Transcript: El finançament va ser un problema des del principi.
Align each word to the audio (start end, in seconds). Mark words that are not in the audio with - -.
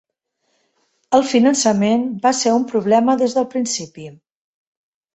El 1.17 1.25
finançament 1.33 2.07
va 2.25 2.33
ser 2.41 2.57
un 2.57 2.67
problema 2.75 3.19
des 3.23 3.39
del 3.39 3.49
principi. 3.55 4.11